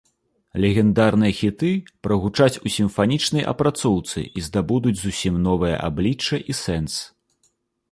Легендарныя 0.63 1.33
хіты 1.39 1.69
прагучаць 2.07 2.61
у 2.69 2.71
сімфанічнай 2.77 3.45
апрацоўцы 3.53 4.25
і 4.41 4.45
здабудуць 4.47 4.97
зусім 5.05 5.39
новае 5.47 5.75
аблічча 5.91 6.43
і 6.53 6.61
сэнс. 6.65 6.93